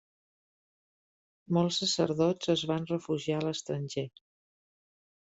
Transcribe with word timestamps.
Molts 1.57 1.77
sacerdots 1.81 2.49
es 2.53 2.63
van 2.71 2.87
refugiar 2.93 3.37
a 3.43 3.47
l'estranger. 3.49 4.07